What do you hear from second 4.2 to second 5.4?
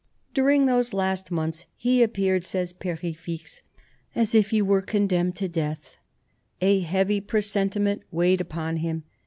if he were con demned